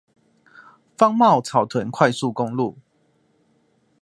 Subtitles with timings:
[0.97, 2.75] 芳苑草屯快速公路